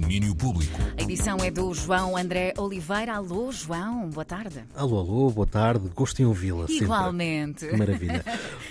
domínio 0.00 0.34
público. 0.34 0.78
A 0.98 1.02
edição 1.02 1.38
é 1.38 1.50
do 1.50 1.72
João 1.72 2.18
André 2.18 2.52
Oliveira. 2.58 3.14
Alô, 3.14 3.50
João, 3.50 4.10
boa 4.10 4.26
tarde. 4.26 4.62
Alô, 4.74 4.98
alô, 4.98 5.30
boa 5.30 5.46
tarde. 5.46 5.90
Gosto 5.94 6.20
em 6.20 6.26
ouvi-la. 6.26 6.66
Igualmente. 6.68 7.60
Sempre. 7.60 7.78
Maravilha. 7.78 8.24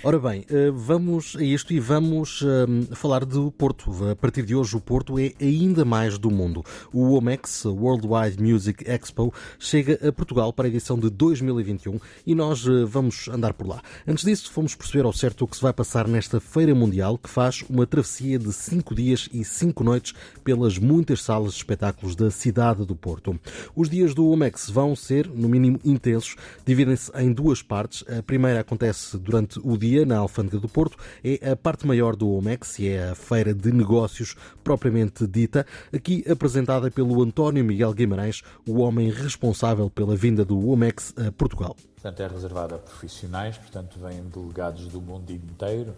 Ora 0.04 0.20
bem, 0.20 0.44
eh, 0.48 0.70
vamos 0.72 1.34
a 1.36 1.42
isto 1.42 1.72
e 1.72 1.80
vamos 1.80 2.42
um, 2.42 2.94
falar 2.94 3.24
do 3.24 3.50
Porto. 3.50 4.08
A 4.08 4.14
partir 4.14 4.44
de 4.44 4.54
hoje, 4.54 4.76
o 4.76 4.80
Porto 4.80 5.18
é 5.18 5.32
ainda 5.40 5.84
mais 5.84 6.16
do 6.16 6.30
mundo. 6.30 6.64
O 6.92 7.14
OMEX, 7.14 7.64
Worldwide 7.64 8.40
Music 8.40 8.88
Expo, 8.88 9.34
chega 9.58 9.98
a 10.06 10.12
Portugal 10.12 10.52
para 10.52 10.66
a 10.66 10.68
edição 10.68 10.96
de 10.96 11.10
2021 11.10 11.98
e 12.24 12.36
nós 12.36 12.64
uh, 12.66 12.86
vamos 12.86 13.28
andar 13.28 13.52
por 13.52 13.66
lá. 13.66 13.82
Antes 14.06 14.24
disso, 14.24 14.52
fomos 14.52 14.76
perceber 14.76 15.04
ao 15.04 15.12
certo 15.12 15.44
o 15.44 15.48
que 15.48 15.56
se 15.56 15.62
vai 15.62 15.72
passar 15.72 16.06
nesta 16.06 16.38
Feira 16.38 16.74
Mundial, 16.74 17.18
que 17.18 17.28
faz 17.28 17.64
uma 17.68 17.84
travessia 17.84 18.38
de 18.38 18.52
cinco 18.52 18.94
dias 18.94 19.28
e 19.32 19.42
cinco 19.44 19.82
noites 19.82 20.14
pelas 20.44 20.78
muitas 20.78 21.15
salas 21.22 21.52
de 21.52 21.58
espetáculos 21.58 22.14
da 22.14 22.30
cidade 22.30 22.84
do 22.84 22.94
Porto. 22.94 23.38
Os 23.74 23.88
dias 23.88 24.14
do 24.14 24.28
OMEX 24.28 24.70
vão 24.70 24.94
ser, 24.96 25.28
no 25.28 25.48
mínimo, 25.48 25.78
intensos. 25.84 26.36
Dividem-se 26.64 27.10
em 27.16 27.32
duas 27.32 27.62
partes. 27.62 28.04
A 28.08 28.22
primeira 28.22 28.60
acontece 28.60 29.18
durante 29.18 29.60
o 29.62 29.76
dia 29.76 30.04
na 30.04 30.18
Alfândega 30.18 30.58
do 30.58 30.68
Porto. 30.68 30.96
É 31.22 31.50
a 31.50 31.56
parte 31.56 31.86
maior 31.86 32.16
do 32.16 32.30
OMEX 32.30 32.78
e 32.78 32.88
é 32.88 33.10
a 33.10 33.14
feira 33.14 33.52
de 33.54 33.72
negócios 33.72 34.36
propriamente 34.62 35.26
dita, 35.26 35.66
aqui 35.92 36.24
apresentada 36.30 36.90
pelo 36.90 37.22
António 37.22 37.64
Miguel 37.64 37.92
Guimarães, 37.92 38.42
o 38.66 38.80
homem 38.80 39.10
responsável 39.10 39.88
pela 39.88 40.16
vinda 40.16 40.44
do 40.44 40.68
OMEX 40.68 41.14
a 41.16 41.30
Portugal. 41.32 41.76
Portanto, 41.94 42.20
é 42.20 42.28
reservada 42.28 42.74
a 42.76 42.78
profissionais, 42.78 43.56
portanto, 43.56 43.98
vêm 44.00 44.22
delegados 44.24 44.88
do 44.88 45.00
mundo 45.00 45.30
inteiro 45.30 45.94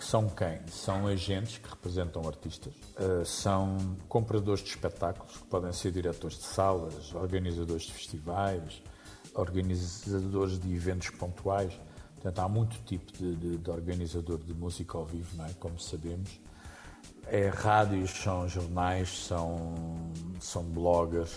que 0.00 0.06
são 0.06 0.30
quem? 0.30 0.58
São 0.66 1.06
agentes 1.06 1.58
que 1.58 1.68
representam 1.68 2.26
artistas, 2.26 2.72
uh, 2.98 3.22
são 3.22 3.76
compradores 4.08 4.64
de 4.64 4.70
espetáculos, 4.70 5.36
que 5.36 5.44
podem 5.44 5.70
ser 5.74 5.92
diretores 5.92 6.38
de 6.38 6.44
salas, 6.44 7.14
organizadores 7.14 7.82
de 7.82 7.92
festivais, 7.92 8.82
organizadores 9.34 10.58
de 10.58 10.74
eventos 10.74 11.10
pontuais. 11.10 11.78
Portanto, 12.14 12.38
há 12.38 12.48
muito 12.48 12.78
tipo 12.86 13.12
de, 13.12 13.36
de, 13.36 13.58
de 13.58 13.70
organizador 13.70 14.38
de 14.38 14.54
música 14.54 14.96
ao 14.96 15.04
vivo, 15.04 15.36
não 15.36 15.44
é? 15.44 15.52
como 15.60 15.78
sabemos. 15.78 16.40
É 17.26 17.48
rádios, 17.48 18.10
são 18.10 18.48
jornais, 18.48 19.26
são, 19.26 19.74
são 20.40 20.64
bloggers. 20.64 21.36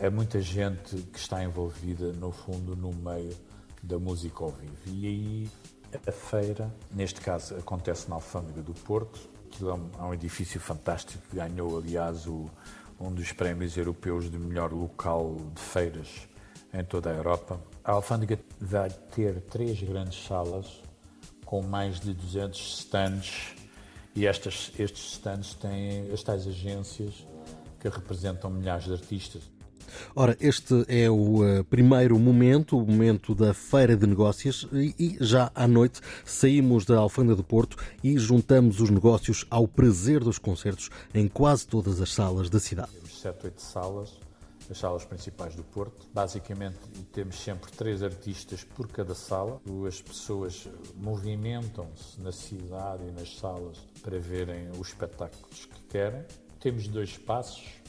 É 0.00 0.10
muita 0.10 0.40
gente 0.40 0.96
que 1.02 1.18
está 1.20 1.44
envolvida, 1.44 2.12
no 2.14 2.32
fundo, 2.32 2.74
no 2.74 2.92
meio 2.92 3.36
da 3.80 3.96
música 3.96 4.42
ao 4.42 4.50
vivo. 4.50 4.76
E 4.88 5.06
aí 5.06 5.50
a 6.06 6.12
feira, 6.12 6.72
neste 6.90 7.20
caso, 7.20 7.56
acontece 7.56 8.08
na 8.08 8.16
Alfândega 8.16 8.62
do 8.62 8.72
Porto. 8.72 9.20
Aquilo 9.46 9.70
é 9.70 10.02
um, 10.02 10.14
edifício 10.14 10.60
fantástico 10.60 11.22
que 11.28 11.36
ganhou, 11.36 11.78
aliás, 11.78 12.26
o, 12.26 12.48
um 13.00 13.12
dos 13.12 13.32
prémios 13.32 13.76
europeus 13.76 14.30
de 14.30 14.38
melhor 14.38 14.72
local 14.72 15.36
de 15.54 15.60
feiras 15.60 16.08
em 16.72 16.84
toda 16.84 17.10
a 17.10 17.14
Europa. 17.14 17.60
A 17.84 17.92
Alfândega 17.92 18.38
vai 18.60 18.90
ter 18.90 19.40
três 19.42 19.82
grandes 19.82 20.24
salas 20.24 20.80
com 21.44 21.62
mais 21.62 21.98
de 21.98 22.14
200 22.14 22.78
stands 22.78 23.56
e 24.14 24.26
estas, 24.26 24.70
estes 24.78 25.12
stands 25.14 25.54
têm 25.54 26.10
as 26.12 26.22
tais 26.22 26.46
agências 26.46 27.26
que 27.80 27.88
representam 27.88 28.50
milhares 28.50 28.84
de 28.84 28.92
artistas. 28.92 29.42
Ora, 30.14 30.36
este 30.40 30.84
é 30.88 31.10
o 31.10 31.60
uh, 31.60 31.64
primeiro 31.64 32.18
momento, 32.18 32.78
o 32.78 32.86
momento 32.86 33.34
da 33.34 33.54
feira 33.54 33.96
de 33.96 34.06
negócios, 34.06 34.68
e, 34.72 35.16
já 35.20 35.50
à 35.54 35.66
noite 35.66 36.00
saímos 36.24 36.84
da 36.84 36.98
Alfândega 36.98 37.36
do 37.36 37.44
Porto 37.44 37.76
e 38.02 38.18
juntamos 38.18 38.80
os 38.80 38.90
negócios 38.90 39.46
ao 39.50 39.66
prazer 39.66 40.20
dos 40.20 40.38
concertos 40.38 40.90
em 41.14 41.28
quase 41.28 41.66
todas 41.66 42.00
as 42.00 42.12
salas 42.12 42.48
da 42.48 42.60
cidade. 42.60 42.90
Temos 42.92 43.20
sete, 43.20 43.44
oito 43.46 43.60
salas, 43.60 44.18
as 44.70 44.78
salas 44.78 45.04
principais 45.04 45.54
do 45.54 45.64
Porto. 45.64 46.06
Basicamente, 46.14 46.78
temos 47.12 47.36
sempre 47.36 47.70
três 47.72 48.02
artistas 48.02 48.62
por 48.62 48.88
cada 48.88 49.14
sala. 49.14 49.60
As 49.86 50.00
pessoas 50.00 50.68
movimentam-se 50.96 52.20
na 52.20 52.32
cidade 52.32 53.02
e 53.08 53.10
nas 53.10 53.36
salas 53.36 53.78
para 54.02 54.18
verem 54.18 54.70
os 54.78 54.88
espetáculos 54.88 55.66
que 55.66 55.80
querem. 55.88 56.24
Temos 56.60 56.86
dois 56.88 57.10
espaços 57.10 57.79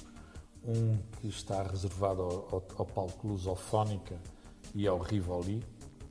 um 0.63 0.97
que 1.19 1.27
está 1.27 1.63
reservado 1.63 2.21
ao, 2.21 2.31
ao, 2.31 2.63
ao 2.77 2.85
palco 2.85 3.27
lusofónica 3.27 4.17
e 4.75 4.87
ao 4.87 4.99
Rivoli, 4.99 5.63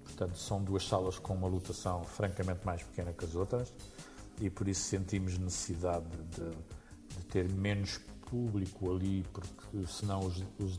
portanto 0.04 0.36
são 0.36 0.62
duas 0.62 0.86
salas 0.86 1.18
com 1.18 1.34
uma 1.34 1.48
lotação 1.48 2.04
francamente 2.04 2.64
mais 2.66 2.82
pequena 2.82 3.12
que 3.12 3.24
as 3.24 3.34
outras 3.34 3.72
e 4.40 4.50
por 4.50 4.68
isso 4.68 4.82
sentimos 4.82 5.38
necessidade 5.38 6.06
de, 6.06 6.50
de 7.16 7.24
ter 7.26 7.48
menos 7.50 8.00
público 8.28 8.90
ali 8.90 9.24
porque 9.32 9.86
senão 9.86 10.20
os, 10.20 10.42
os, 10.58 10.78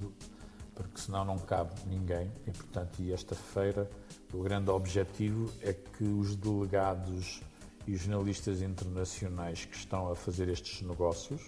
porque 0.73 0.99
senão 0.99 1.25
não 1.25 1.37
cabe 1.37 1.73
ninguém. 1.85 2.31
E 2.47 2.51
portanto 2.51 3.01
e 3.01 3.11
esta 3.11 3.35
feira 3.35 3.89
o 4.33 4.41
grande 4.41 4.69
objetivo 4.69 5.51
é 5.61 5.73
que 5.73 6.03
os 6.03 6.35
delegados 6.35 7.41
e 7.87 7.93
os 7.93 8.01
jornalistas 8.01 8.61
internacionais 8.61 9.65
que 9.65 9.75
estão 9.75 10.11
a 10.11 10.15
fazer 10.15 10.47
estes 10.49 10.81
negócios 10.81 11.41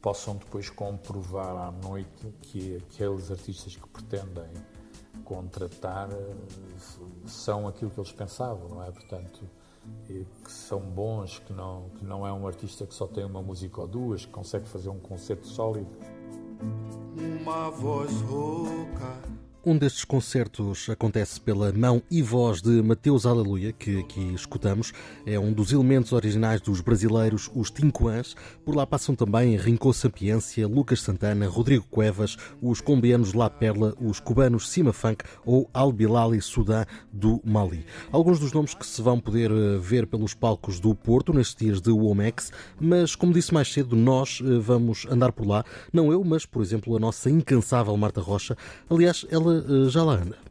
possam 0.00 0.36
depois 0.36 0.70
comprovar 0.70 1.56
à 1.56 1.70
noite 1.70 2.32
que 2.42 2.76
aqueles 2.76 3.30
artistas 3.30 3.76
que 3.76 3.88
pretendem 3.88 4.50
contratar 5.24 6.10
eh, 6.10 6.34
são 7.26 7.68
aquilo 7.68 7.90
que 7.90 8.00
eles 8.00 8.12
pensavam, 8.12 8.68
não 8.68 8.82
é? 8.82 8.90
Portanto, 8.90 9.40
que 10.06 10.52
são 10.52 10.80
bons, 10.80 11.38
que 11.38 11.52
não, 11.52 11.88
que 11.98 12.04
não 12.04 12.26
é 12.26 12.32
um 12.32 12.46
artista 12.46 12.86
que 12.86 12.94
só 12.94 13.06
tem 13.06 13.24
uma 13.24 13.42
música 13.42 13.80
ou 13.80 13.86
duas, 13.86 14.26
que 14.26 14.32
consegue 14.32 14.68
fazer 14.68 14.88
um 14.88 14.98
concerto 14.98 15.46
sólido. 15.46 15.90
Uma 17.40 17.70
voz 17.70 18.12
rouca 18.22 19.39
um 19.64 19.76
destes 19.76 20.04
concertos 20.04 20.88
acontece 20.88 21.40
pela 21.40 21.72
mão 21.72 22.02
e 22.10 22.22
voz 22.22 22.62
de 22.62 22.82
Mateus 22.82 23.26
Aleluia, 23.26 23.72
que 23.72 24.00
aqui 24.00 24.32
escutamos. 24.34 24.92
É 25.26 25.38
um 25.38 25.52
dos 25.52 25.72
elementos 25.72 26.12
originais 26.12 26.60
dos 26.60 26.80
brasileiros, 26.80 27.50
os 27.54 27.70
Tincoãs. 27.70 28.34
Por 28.64 28.74
lá 28.74 28.86
passam 28.86 29.14
também 29.14 29.56
Rincô 29.56 29.92
Sapiência, 29.92 30.66
Lucas 30.66 31.02
Santana, 31.02 31.46
Rodrigo 31.46 31.84
Cuevas, 31.90 32.36
os 32.62 32.80
colombianos 32.80 33.34
La 33.34 33.50
Perla, 33.50 33.94
os 34.00 34.18
cubanos 34.18 34.68
Cima 34.70 34.92
Funk 34.92 35.24
ou 35.44 35.68
Albilali 35.74 36.40
Sudã 36.40 36.86
do 37.12 37.40
Mali. 37.44 37.84
Alguns 38.10 38.38
dos 38.38 38.52
nomes 38.52 38.72
que 38.72 38.86
se 38.86 39.02
vão 39.02 39.20
poder 39.20 39.50
eh, 39.50 39.78
ver 39.78 40.06
pelos 40.06 40.32
palcos 40.32 40.80
do 40.80 40.94
Porto 40.94 41.34
nestes 41.34 41.56
dias 41.56 41.80
de 41.80 41.90
Womex, 41.90 42.50
mas 42.80 43.14
como 43.14 43.34
disse 43.34 43.52
mais 43.52 43.70
cedo, 43.70 43.94
nós 43.94 44.40
eh, 44.42 44.58
vamos 44.58 45.06
andar 45.10 45.32
por 45.32 45.46
lá. 45.46 45.64
Não 45.92 46.10
eu, 46.10 46.24
mas, 46.24 46.46
por 46.46 46.62
exemplo, 46.62 46.96
a 46.96 46.98
nossa 46.98 47.28
incansável 47.28 47.96
Marta 47.96 48.20
Rocha. 48.20 48.56
Aliás, 48.88 49.26
ela 49.30 49.49
ela 49.50 49.86
eh, 49.86 49.90
já 49.90 50.02
lá 50.04 50.14
anda. 50.14 50.49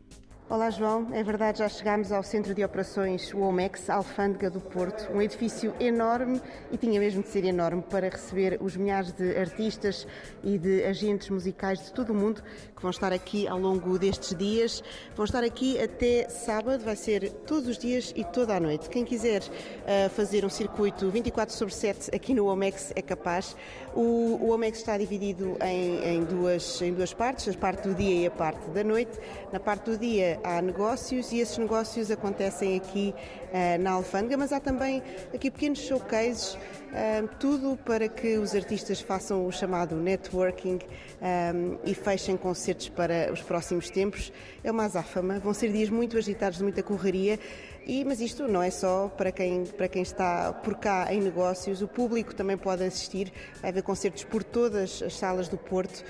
Olá 0.51 0.71
João, 0.71 1.09
é 1.13 1.21
verdade, 1.21 1.59
já 1.59 1.69
chegámos 1.69 2.11
ao 2.11 2.23
Centro 2.23 2.55
de 2.55 2.63
Operações 2.63 3.31
OMEX, 3.35 3.87
Alfândega 3.87 4.49
do 4.49 4.59
Porto, 4.59 5.07
um 5.13 5.21
edifício 5.21 5.75
enorme 5.79 6.41
e 6.71 6.77
tinha 6.77 6.99
mesmo 6.99 7.21
de 7.21 7.29
ser 7.29 7.45
enorme 7.45 7.83
para 7.83 8.09
receber 8.09 8.57
os 8.59 8.75
milhares 8.75 9.11
de 9.11 9.37
artistas 9.37 10.07
e 10.43 10.57
de 10.57 10.83
agentes 10.85 11.29
musicais 11.29 11.85
de 11.85 11.93
todo 11.93 12.09
o 12.09 12.15
mundo 12.15 12.41
que 12.75 12.81
vão 12.81 12.89
estar 12.89 13.13
aqui 13.13 13.47
ao 13.47 13.59
longo 13.59 13.99
destes 13.99 14.35
dias. 14.35 14.83
Vão 15.15 15.23
estar 15.23 15.43
aqui 15.43 15.79
até 15.79 16.27
sábado, 16.29 16.83
vai 16.83 16.95
ser 16.95 17.29
todos 17.45 17.67
os 17.67 17.77
dias 17.77 18.11
e 18.15 18.23
toda 18.23 18.55
a 18.55 18.59
noite. 18.59 18.89
Quem 18.89 19.05
quiser 19.05 19.43
uh, 19.43 20.09
fazer 20.09 20.43
um 20.43 20.49
circuito 20.49 21.11
24 21.11 21.53
sobre 21.53 21.75
7 21.75 22.09
aqui 22.15 22.33
no 22.33 22.47
OMEX 22.47 22.91
é 22.95 23.03
capaz. 23.03 23.55
O, 23.93 24.39
o 24.41 24.49
OMEX 24.49 24.79
está 24.79 24.97
dividido 24.97 25.57
em, 25.61 26.15
em, 26.15 26.23
duas, 26.23 26.81
em 26.81 26.91
duas 26.91 27.13
partes, 27.13 27.47
a 27.47 27.53
parte 27.55 27.87
do 27.87 27.93
dia 27.93 28.23
e 28.23 28.25
a 28.25 28.31
parte 28.31 28.67
da 28.71 28.83
noite. 28.83 29.11
Na 29.53 29.59
parte 29.59 29.91
do 29.91 29.97
dia 29.97 30.38
há 30.43 30.61
negócios 30.61 31.31
e 31.31 31.39
esses 31.39 31.57
negócios 31.57 32.11
acontecem 32.11 32.77
aqui 32.77 33.13
uh, 33.13 33.81
na 33.81 33.91
Alfândega, 33.91 34.37
mas 34.37 34.51
há 34.51 34.59
também 34.59 35.01
aqui 35.33 35.49
pequenos 35.51 35.79
showcases, 35.79 36.53
uh, 36.53 37.27
tudo 37.39 37.77
para 37.85 38.07
que 38.07 38.37
os 38.37 38.55
artistas 38.55 39.01
façam 39.01 39.45
o 39.45 39.51
chamado 39.51 39.95
networking 39.95 40.79
um, 41.21 41.77
e 41.83 41.93
fechem 41.93 42.37
concertos 42.37 42.89
para 42.89 43.31
os 43.31 43.41
próximos 43.41 43.89
tempos. 43.89 44.31
É 44.63 44.71
uma 44.71 44.85
azáfama, 44.85 45.39
vão 45.39 45.53
ser 45.53 45.71
dias 45.71 45.89
muito 45.89 46.17
agitados, 46.17 46.57
de 46.57 46.63
muita 46.63 46.83
correria. 46.83 47.39
E, 47.85 48.05
mas 48.05 48.21
isto 48.21 48.47
não 48.47 48.61
é 48.61 48.69
só 48.69 49.07
para 49.07 49.31
quem, 49.31 49.65
para 49.65 49.87
quem 49.87 50.03
está 50.03 50.53
por 50.53 50.75
cá 50.75 51.11
em 51.11 51.21
negócios, 51.21 51.81
o 51.81 51.87
público 51.87 52.35
também 52.35 52.55
pode 52.55 52.83
assistir. 52.83 53.33
Vai 53.61 53.71
haver 53.71 53.81
concertos 53.81 54.23
por 54.23 54.43
todas 54.43 55.01
as 55.01 55.15
salas 55.15 55.47
do 55.47 55.57
Porto, 55.57 56.03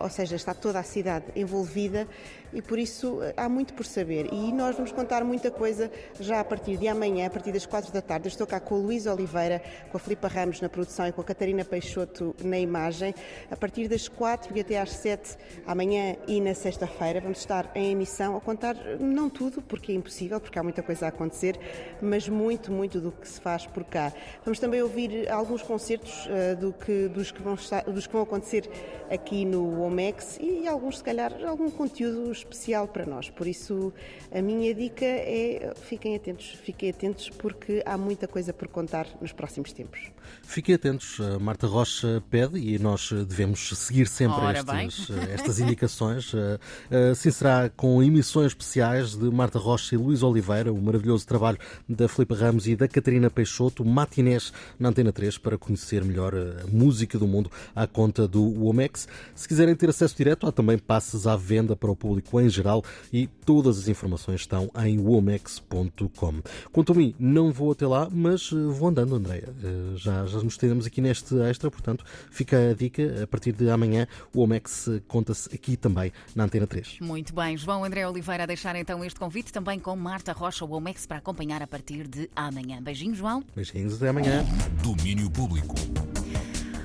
ou 0.00 0.10
seja, 0.10 0.34
está 0.34 0.52
toda 0.52 0.80
a 0.80 0.82
cidade 0.82 1.26
envolvida 1.36 2.08
e 2.52 2.60
por 2.60 2.78
isso 2.78 3.20
há 3.36 3.48
muito 3.54 3.72
por 3.72 3.86
saber. 3.86 4.28
E 4.32 4.52
nós 4.52 4.74
vamos 4.74 4.90
contar 4.90 5.22
muita 5.22 5.50
coisa 5.50 5.90
já 6.18 6.40
a 6.40 6.44
partir 6.44 6.76
de 6.76 6.88
amanhã, 6.88 7.28
a 7.28 7.30
partir 7.30 7.52
das 7.52 7.64
quatro 7.64 7.92
da 7.92 8.02
tarde. 8.02 8.26
Estou 8.26 8.46
cá 8.46 8.58
com 8.58 8.74
o 8.74 8.82
Luís 8.82 9.06
Oliveira, 9.06 9.62
com 9.90 9.96
a 9.96 10.00
Filipa 10.00 10.26
Ramos 10.26 10.60
na 10.60 10.68
produção 10.68 11.06
e 11.06 11.12
com 11.12 11.20
a 11.20 11.24
Catarina 11.24 11.64
Peixoto 11.64 12.34
na 12.42 12.58
imagem. 12.58 13.14
A 13.50 13.56
partir 13.56 13.86
das 13.86 14.08
4 14.08 14.56
e 14.56 14.60
até 14.60 14.80
às 14.80 14.90
7 14.90 15.36
amanhã 15.66 16.16
e 16.26 16.40
na 16.40 16.52
sexta-feira 16.52 17.20
vamos 17.20 17.38
estar 17.38 17.70
em 17.74 17.92
emissão 17.92 18.36
a 18.36 18.40
contar 18.40 18.74
não 18.98 19.30
tudo, 19.30 19.62
porque 19.62 19.92
é 19.92 19.94
impossível, 19.94 20.40
porque 20.40 20.58
há 20.58 20.62
muita 20.62 20.82
coisa 20.82 21.06
a 21.06 21.08
acontecer, 21.10 21.58
mas 22.02 22.28
muito, 22.28 22.72
muito 22.72 23.00
do 23.00 23.12
que 23.12 23.28
se 23.28 23.40
faz 23.40 23.66
por 23.66 23.84
cá. 23.84 24.12
Vamos 24.44 24.58
também 24.58 24.82
ouvir 24.82 25.30
alguns 25.30 25.62
concertos 25.62 26.26
uh, 26.26 26.56
do 26.56 26.72
que, 26.72 27.08
dos, 27.08 27.30
que 27.30 27.40
vão 27.40 27.54
estar, 27.54 27.84
dos 27.84 28.06
que 28.06 28.12
vão 28.12 28.22
acontecer 28.22 28.68
aqui 29.10 29.44
no 29.44 29.82
OMEX 29.82 30.38
e 30.40 30.66
alguns, 30.66 30.98
se 30.98 31.04
calhar, 31.04 31.32
algum 31.46 31.70
conteúdo 31.70 32.30
especial 32.32 32.88
para 32.88 33.06
nós. 33.06 33.30
Por 33.30 33.43
isso, 33.46 33.92
a 34.32 34.42
minha 34.42 34.74
dica 34.74 35.04
é 35.04 35.72
fiquem 35.82 36.16
atentos, 36.16 36.46
fiquem 36.62 36.90
atentos 36.90 37.30
porque 37.30 37.82
há 37.86 37.96
muita 37.96 38.26
coisa 38.26 38.52
por 38.52 38.68
contar 38.68 39.06
nos 39.20 39.32
próximos 39.32 39.72
tempos. 39.72 40.00
Fiquem 40.42 40.74
atentos, 40.74 41.18
Marta 41.40 41.66
Rocha 41.66 42.22
pede 42.30 42.58
e 42.58 42.78
nós 42.78 43.10
devemos 43.12 43.68
seguir 43.76 44.08
sempre 44.08 44.36
estes, 44.52 45.10
estas 45.32 45.58
indicações. 45.58 46.32
Assim 47.10 47.30
será 47.30 47.68
com 47.68 48.02
emissões 48.02 48.48
especiais 48.48 49.14
de 49.14 49.30
Marta 49.30 49.58
Rocha 49.58 49.94
e 49.94 49.98
Luís 49.98 50.22
Oliveira, 50.22 50.72
o 50.72 50.80
maravilhoso 50.80 51.26
trabalho 51.26 51.58
da 51.88 52.08
Filipe 52.08 52.34
Ramos 52.34 52.66
e 52.66 52.74
da 52.74 52.88
Catarina 52.88 53.28
Peixoto, 53.28 53.84
matinés 53.84 54.52
na 54.78 54.88
Antena 54.88 55.12
3 55.12 55.38
para 55.38 55.58
conhecer 55.58 56.02
melhor 56.04 56.34
a 56.34 56.66
música 56.68 57.18
do 57.18 57.26
mundo 57.26 57.50
à 57.74 57.86
conta 57.86 58.26
do 58.26 58.42
Womex. 58.42 59.06
Se 59.34 59.46
quiserem 59.46 59.74
ter 59.74 59.90
acesso 59.90 60.16
direto, 60.16 60.46
há 60.46 60.52
também 60.52 60.78
passes 60.78 61.26
à 61.26 61.36
venda 61.36 61.76
para 61.76 61.90
o 61.90 61.96
público 61.96 62.40
em 62.40 62.48
geral 62.48 62.82
e 63.12 63.28
todas 63.44 63.78
as 63.78 63.88
informações 63.88 64.40
estão 64.40 64.70
em 64.84 64.98
womex.com. 64.98 66.42
Quanto 66.72 66.92
a 66.92 66.94
mim, 66.94 67.14
não 67.18 67.52
vou 67.52 67.72
até 67.72 67.86
lá, 67.86 68.08
mas 68.10 68.50
eh, 68.52 68.56
vou 68.56 68.88
andando, 68.88 69.14
Andréia. 69.14 69.48
Eh, 69.62 69.96
já, 69.96 70.26
já 70.26 70.42
nos 70.42 70.56
teremos 70.56 70.86
aqui 70.86 71.00
neste 71.00 71.38
extra, 71.40 71.70
portanto, 71.70 72.04
fica 72.30 72.70
a 72.70 72.74
dica. 72.74 73.22
A 73.22 73.26
partir 73.26 73.52
de 73.52 73.68
amanhã, 73.70 74.06
o 74.32 74.40
Womex 74.40 74.88
conta-se 75.06 75.54
aqui 75.54 75.76
também 75.76 76.12
na 76.34 76.44
Antena 76.44 76.66
3. 76.66 76.98
Muito 77.00 77.34
bem. 77.34 77.56
João 77.56 77.84
André 77.84 78.06
Oliveira 78.08 78.44
a 78.44 78.46
deixar 78.46 78.76
então 78.76 79.04
este 79.04 79.18
convite 79.18 79.52
também 79.52 79.78
com 79.78 79.94
Marta 79.96 80.32
Rocha, 80.32 80.64
o 80.64 80.68
Womex, 80.68 81.06
para 81.06 81.18
acompanhar 81.18 81.62
a 81.62 81.66
partir 81.66 82.06
de 82.08 82.30
amanhã. 82.34 82.82
Beijinhos, 82.82 83.18
João. 83.18 83.42
Beijinhos, 83.54 83.94
até 83.94 84.08
amanhã. 84.08 84.44
Domínio 84.82 85.30
Público. 85.30 85.74